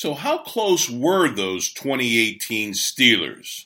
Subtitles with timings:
[0.00, 3.64] So, how close were those 2018 Steelers?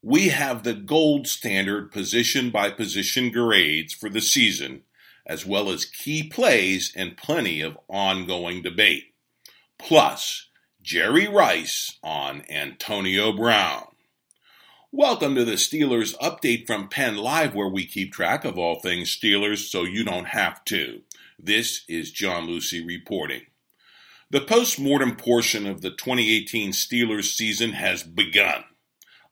[0.00, 4.84] We have the gold standard position by position grades for the season,
[5.26, 9.12] as well as key plays and plenty of ongoing debate.
[9.78, 10.48] Plus,
[10.80, 13.88] Jerry Rice on Antonio Brown.
[14.90, 19.14] Welcome to the Steelers update from Penn Live, where we keep track of all things
[19.14, 21.02] Steelers so you don't have to.
[21.38, 23.42] This is John Lucy reporting.
[24.30, 28.64] The post-mortem portion of the 2018 Steelers season has begun.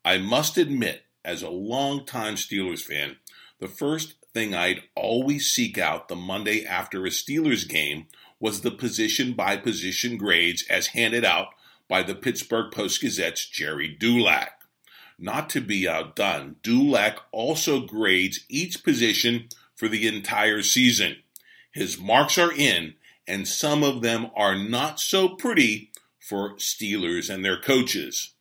[0.05, 3.17] I must admit, as a longtime Steelers fan,
[3.59, 8.07] the first thing I'd always seek out the Monday after a Steelers game
[8.39, 11.49] was the position by position grades as handed out
[11.89, 14.63] by the Pittsburgh Post Gazette's Gerry Dulac.
[15.19, 21.17] Not to be outdone, Dulac also grades each position for the entire season.
[21.71, 22.95] His marks are in,
[23.27, 28.35] and some of them are not so pretty for Steelers and their coaches.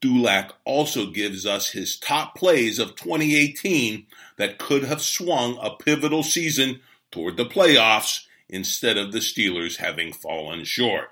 [0.00, 6.22] Dulac also gives us his top plays of 2018 that could have swung a pivotal
[6.22, 11.10] season toward the playoffs instead of the Steelers having fallen short.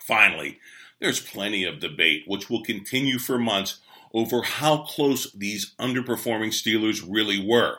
[0.00, 0.58] Finally,
[1.00, 3.80] there's plenty of debate, which will continue for months,
[4.12, 7.78] over how close these underperforming Steelers really were.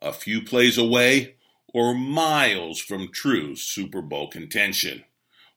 [0.00, 1.36] A few plays away
[1.72, 5.04] or miles from true Super Bowl contention.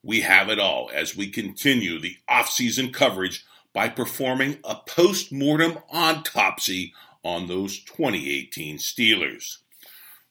[0.01, 6.93] We have it all as we continue the off-season coverage by performing a post-mortem autopsy
[7.23, 9.57] on those 2018 Steelers.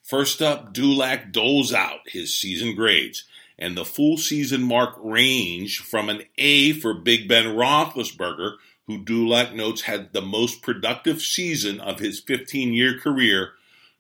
[0.03, 3.25] First up, Dulac doles out his season grades,
[3.59, 9.55] and the full season mark range from an A for Big Ben Roethlisberger, who Dulac
[9.55, 13.53] notes had the most productive season of his 15 year career,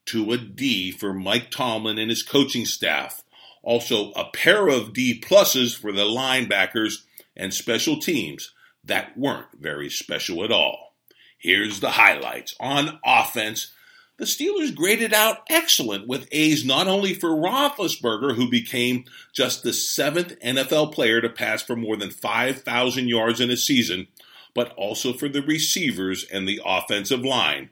[0.06, 3.22] to a D for Mike Tomlin and his coaching staff.
[3.62, 7.04] Also, a pair of D pluses for the linebackers
[7.36, 8.52] and special teams
[8.84, 10.94] that weren't very special at all.
[11.38, 12.54] Here's the highlights.
[12.60, 13.72] On offense,
[14.16, 19.72] the Steelers graded out excellent with A's not only for Roethlisberger, who became just the
[19.72, 24.06] seventh NFL player to pass for more than 5,000 yards in a season,
[24.54, 27.70] but also for the receivers and the offensive line,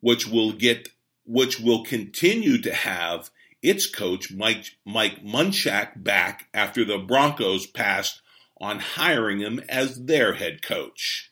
[0.00, 0.90] which will get
[1.28, 3.30] which will continue to have
[3.62, 8.22] its coach, Mike, Mike Munchak, back after the Broncos passed
[8.60, 11.30] on hiring him as their head coach.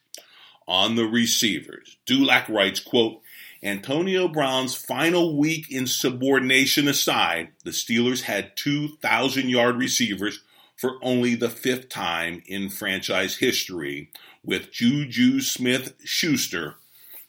[0.67, 3.21] On the receivers, Dulac writes, quote,
[3.63, 10.41] Antonio Brown's final week in subordination aside, the Steelers had 2,000 yard receivers
[10.75, 14.11] for only the fifth time in franchise history,
[14.43, 16.75] with Juju Smith Schuster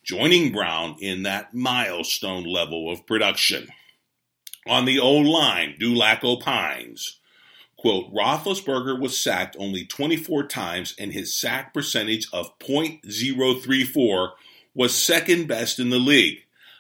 [0.09, 3.69] joining Brown in that milestone level of production.
[4.67, 7.19] On the old line, Dulac opines,
[7.77, 14.31] quote, Roethlisberger was sacked only 24 times and his sack percentage of .034
[14.75, 16.39] was second best in the league.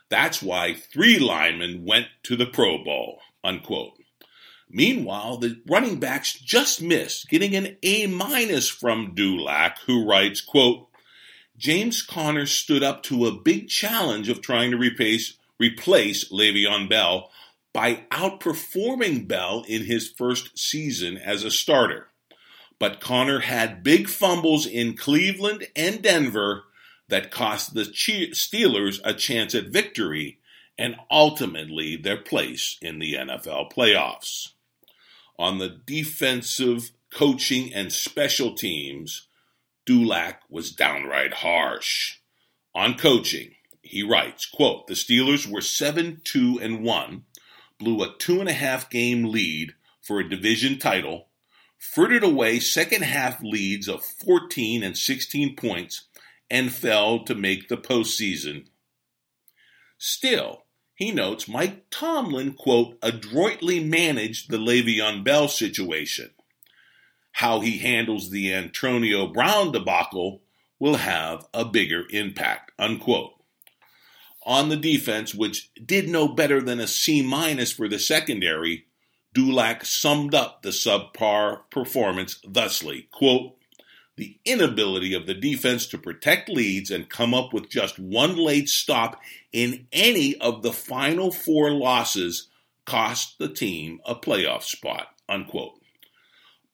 [0.09, 3.93] That's why three linemen went to the Pro Bowl, unquote.
[4.71, 10.88] Meanwhile, the running backs just missed, getting an A minus from Dulac, who writes, quote,
[11.59, 17.31] James Conner stood up to a big challenge of trying to replace, replace Le'Veon Bell
[17.73, 22.09] by outperforming Bell in his first season as a starter.
[22.79, 26.65] But Conner had big fumbles in Cleveland and Denver
[27.09, 30.39] that cost the Steelers a chance at victory
[30.79, 34.53] and ultimately their place in the NFL playoffs.
[35.39, 39.28] On the defensive, coaching, and special teams,
[39.89, 42.19] Dulac was downright harsh.
[42.75, 47.25] On coaching, he writes, quote, the Steelers were 7-2 and 1,
[47.79, 49.73] blew a two and a half game lead
[50.03, 51.29] for a division title,
[51.79, 56.05] frittered away second half leads of 14 and 16 points,
[56.51, 58.67] and failed to make the postseason.
[59.97, 60.67] Still,
[60.97, 66.33] he notes Mike Tomlin, quote, adroitly managed the Le'Veon Bell situation
[67.39, 70.43] how he handles the Antonio Brown debacle
[70.81, 72.73] will have a bigger impact.
[72.81, 73.31] Unquote.
[74.45, 78.87] On the defense, which did no better than a C minus for the secondary,
[79.35, 83.55] Dulac summed up the subpar performance thusly quote,
[84.17, 88.69] the inability of the defense to protect leads and come up with just one late
[88.69, 89.21] stop
[89.53, 92.49] in any of the final four losses
[92.85, 95.78] cost the team a playoff spot, unquote.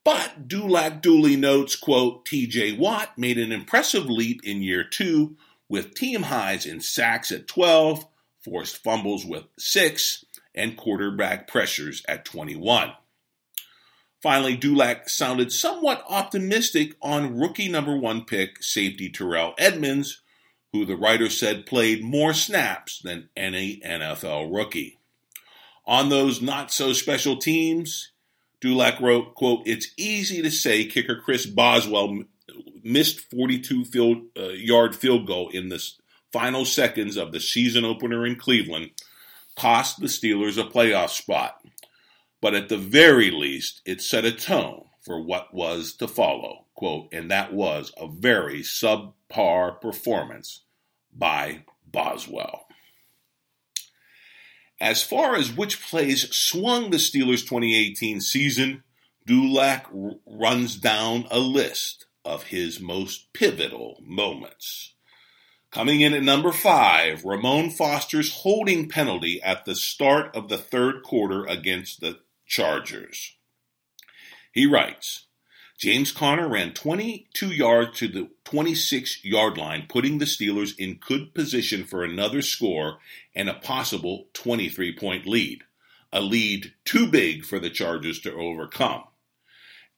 [0.04, 5.36] But Dulac duly notes, quote, TJ Watt made an impressive leap in year two
[5.68, 8.06] with team highs in sacks at 12,
[8.40, 12.92] forced fumbles with 6, and quarterback pressures at 21.
[14.22, 20.22] Finally, Dulac sounded somewhat optimistic on rookie number one pick safety Terrell Edmunds,
[20.72, 24.98] who the writer said played more snaps than any NFL rookie.
[25.86, 28.12] On those not so special teams,
[28.64, 32.24] Dulac wrote, quote, It's easy to say kicker Chris Boswell
[32.82, 35.86] missed 42 field, uh, yard field goal in the
[36.32, 38.92] final seconds of the season opener in Cleveland
[39.54, 41.62] cost the Steelers a playoff spot.
[42.40, 47.08] But at the very least, it set a tone for what was to follow, quote,
[47.12, 50.62] and that was a very subpar performance
[51.14, 52.63] by Boswell.
[54.84, 58.82] As far as which plays swung the Steelers' 2018 season,
[59.26, 64.92] Dulac r- runs down a list of his most pivotal moments.
[65.70, 71.02] Coming in at number five, Ramon Foster's holding penalty at the start of the third
[71.02, 73.36] quarter against the Chargers.
[74.52, 75.24] He writes,
[75.84, 81.34] James Conner ran 22 yards to the 26 yard line, putting the Steelers in good
[81.34, 83.00] position for another score
[83.34, 85.62] and a possible 23 point lead,
[86.10, 89.04] a lead too big for the Chargers to overcome.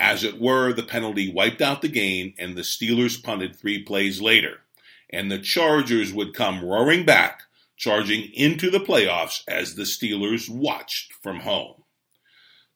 [0.00, 4.20] As it were, the penalty wiped out the game, and the Steelers punted three plays
[4.20, 4.62] later,
[5.08, 7.42] and the Chargers would come roaring back,
[7.76, 11.84] charging into the playoffs as the Steelers watched from home.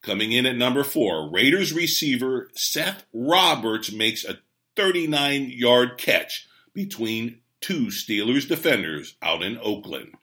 [0.02, 4.38] Coming in at number four, Raiders receiver Seth Roberts makes a
[4.76, 10.14] 39 yard catch between two Steelers defenders out in Oakland.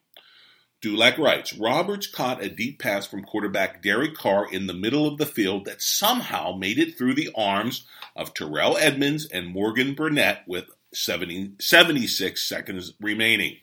[0.81, 5.17] Dulac writes Roberts caught a deep pass from quarterback Derek Carr in the middle of
[5.17, 7.85] the field that somehow made it through the arms
[8.15, 13.57] of Terrell Edmunds and Morgan Burnett with 70, 76 seconds remaining.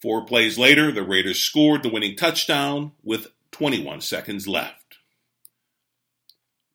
[0.00, 4.77] Four plays later, the Raiders scored the winning touchdown with 21 seconds left.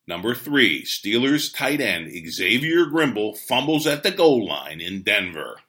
[0.06, 5.60] Number three, Steelers tight end Xavier Grimble fumbles at the goal line in Denver.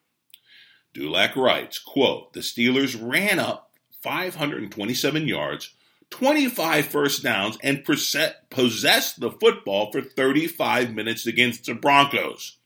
[0.93, 3.71] Dulac writes, quote, the Steelers ran up
[4.01, 5.73] 527 yards,
[6.09, 12.57] 25 first downs, and possessed the football for 35 minutes against the Broncos.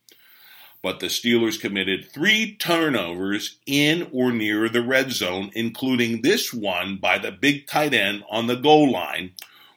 [0.81, 6.97] But the Steelers committed three turnovers in or near the red zone, including this one
[6.97, 9.31] by the big tight end on the goal line,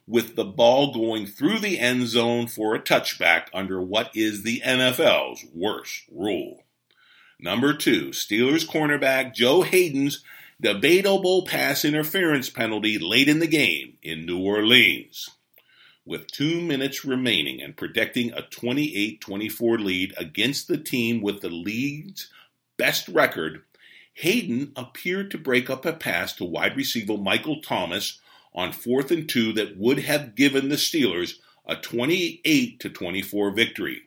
[0.07, 4.61] with the ball going through the end zone for a touchback under what is the
[4.61, 6.65] NFL's worst rule.
[7.39, 10.23] Number two, Steelers cornerback Joe Haden's
[10.61, 15.29] debatable pass interference penalty late in the game in New Orleans.
[16.05, 21.49] With two minutes remaining and protecting a 28 24 lead against the team with the
[21.49, 22.29] league's
[22.77, 23.63] best record,
[24.15, 28.21] Haden appeared to break up a pass to wide receiver Michael Thomas
[28.55, 31.35] on fourth and two that would have given the Steelers
[31.67, 34.03] a 28 to 24 victory.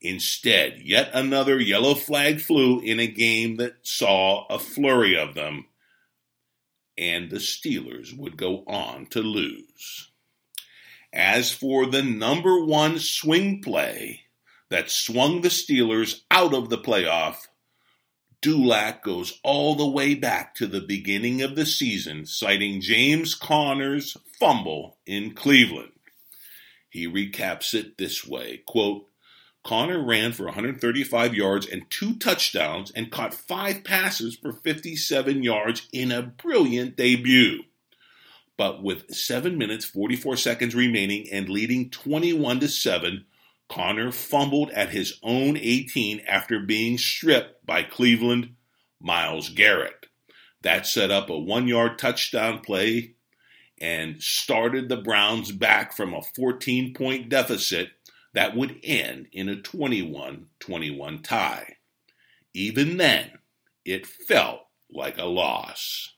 [0.00, 5.66] Instead, yet another yellow flag flew in a game that saw a flurry of them,
[6.96, 10.10] and the Steelers would go on to lose.
[11.12, 14.22] As for the number one swing play
[14.68, 17.48] that swung the Steelers out of the playoff,
[18.40, 24.16] Dulac goes all the way back to the beginning of the season, citing James Conner's
[24.38, 25.92] fumble in Cleveland.
[26.88, 29.06] He recaps it this way quote,
[29.64, 35.88] Conner ran for 135 yards and two touchdowns and caught five passes for 57 yards
[35.92, 37.64] in a brilliant debut.
[38.56, 43.26] But with 7 minutes 44 seconds remaining and leading 21 to 7,
[43.68, 48.54] Conner fumbled at his own 18 after being stripped by Cleveland
[49.00, 50.06] Myles Garrett.
[50.62, 53.14] That set up a one yard touchdown play
[53.80, 57.90] and started the Browns back from a 14 point deficit
[58.34, 61.76] that would end in a 21 21 tie.
[62.54, 63.30] Even then,
[63.84, 64.60] it felt
[64.90, 66.14] like a loss.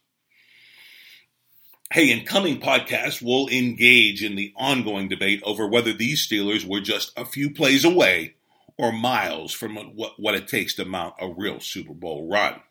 [1.91, 6.79] Hey, in coming podcasts, we'll engage in the ongoing debate over whether these Steelers were
[6.79, 8.35] just a few plays away
[8.77, 12.61] or miles from what, what it takes to mount a real Super Bowl run.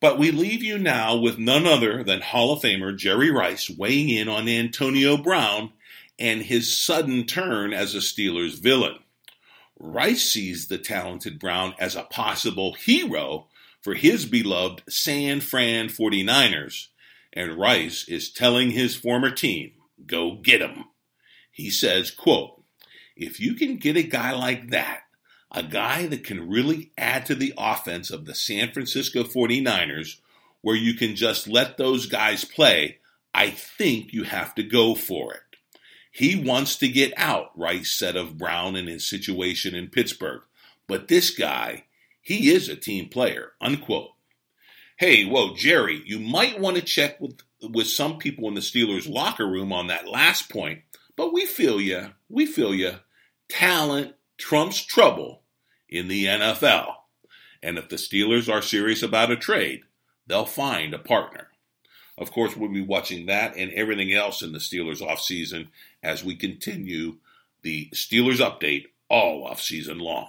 [0.00, 4.08] But we leave you now with none other than Hall of Famer Jerry Rice weighing
[4.08, 5.72] in on Antonio Brown
[6.16, 9.00] and his sudden turn as a Steelers villain.
[9.76, 13.48] Rice sees the talented Brown as a possible hero
[13.82, 16.90] for his beloved San Fran 49ers
[17.32, 19.72] and Rice is telling his former team,
[20.06, 20.86] go get him.
[21.50, 22.62] He says, quote,
[23.16, 25.02] if you can get a guy like that,
[25.52, 30.20] a guy that can really add to the offense of the San Francisco 49ers,
[30.62, 32.98] where you can just let those guys play,
[33.34, 35.40] I think you have to go for it.
[36.12, 40.42] He wants to get out, Rice said of Brown and his situation in Pittsburgh.
[40.86, 41.84] But this guy,
[42.20, 44.10] he is a team player, unquote.
[45.00, 49.08] Hey, whoa, Jerry, you might want to check with, with some people in the Steelers
[49.08, 50.82] locker room on that last point,
[51.16, 52.10] but we feel you.
[52.28, 52.96] We feel you.
[53.48, 55.40] Talent trumps trouble
[55.88, 56.96] in the NFL.
[57.62, 59.84] And if the Steelers are serious about a trade,
[60.26, 61.48] they'll find a partner.
[62.18, 65.68] Of course, we'll be watching that and everything else in the Steelers offseason
[66.02, 67.16] as we continue
[67.62, 70.28] the Steelers update all offseason long.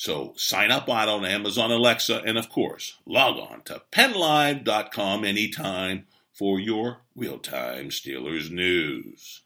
[0.00, 6.58] So sign up on Amazon Alexa and of course log on to pennlive.com anytime for
[6.58, 9.42] your real-time Steelers news.